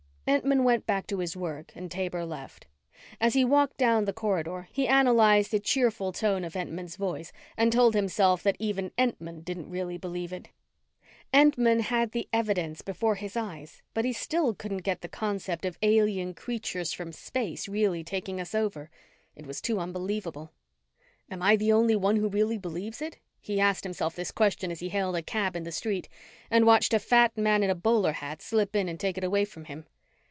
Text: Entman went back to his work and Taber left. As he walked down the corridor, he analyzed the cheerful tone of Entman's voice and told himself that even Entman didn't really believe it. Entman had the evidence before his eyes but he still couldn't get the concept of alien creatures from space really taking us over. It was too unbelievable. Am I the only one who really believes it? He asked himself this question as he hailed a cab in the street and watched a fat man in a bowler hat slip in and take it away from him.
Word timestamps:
Entman 0.27 0.63
went 0.63 0.85
back 0.85 1.07
to 1.07 1.17
his 1.17 1.35
work 1.35 1.73
and 1.75 1.91
Taber 1.91 2.23
left. 2.23 2.65
As 3.19 3.33
he 3.33 3.43
walked 3.43 3.75
down 3.77 4.05
the 4.05 4.13
corridor, 4.13 4.69
he 4.71 4.87
analyzed 4.87 5.51
the 5.51 5.59
cheerful 5.59 6.13
tone 6.13 6.45
of 6.45 6.53
Entman's 6.53 6.95
voice 6.95 7.33
and 7.57 7.69
told 7.69 7.93
himself 7.95 8.41
that 8.43 8.55
even 8.57 8.91
Entman 8.97 9.43
didn't 9.43 9.69
really 9.69 9.97
believe 9.97 10.31
it. 10.31 10.47
Entman 11.33 11.81
had 11.81 12.11
the 12.13 12.29
evidence 12.31 12.81
before 12.81 13.15
his 13.15 13.35
eyes 13.35 13.81
but 13.93 14.05
he 14.05 14.13
still 14.13 14.53
couldn't 14.53 14.83
get 14.83 15.01
the 15.01 15.09
concept 15.09 15.65
of 15.65 15.77
alien 15.81 16.33
creatures 16.33 16.93
from 16.93 17.11
space 17.11 17.67
really 17.67 18.01
taking 18.01 18.39
us 18.39 18.55
over. 18.55 18.89
It 19.35 19.45
was 19.45 19.59
too 19.59 19.79
unbelievable. 19.79 20.53
Am 21.29 21.41
I 21.41 21.57
the 21.57 21.73
only 21.73 21.97
one 21.97 22.15
who 22.15 22.29
really 22.29 22.59
believes 22.59 23.01
it? 23.01 23.17
He 23.41 23.59
asked 23.59 23.83
himself 23.83 24.15
this 24.15 24.31
question 24.31 24.71
as 24.71 24.79
he 24.79 24.89
hailed 24.89 25.17
a 25.17 25.21
cab 25.23 25.57
in 25.57 25.63
the 25.63 25.73
street 25.73 26.07
and 26.49 26.65
watched 26.65 26.93
a 26.93 26.99
fat 26.99 27.37
man 27.37 27.63
in 27.63 27.69
a 27.69 27.75
bowler 27.75 28.13
hat 28.13 28.41
slip 28.41 28.77
in 28.77 28.87
and 28.87 28.97
take 28.97 29.17
it 29.17 29.25
away 29.25 29.43
from 29.43 29.65
him. 29.65 29.83